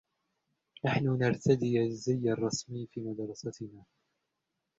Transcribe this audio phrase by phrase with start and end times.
[0.85, 3.83] نحن ترتدي الزي الرسمي في مدرستنا.